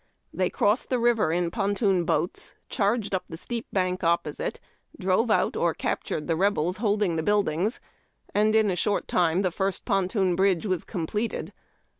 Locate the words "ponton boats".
1.51-2.55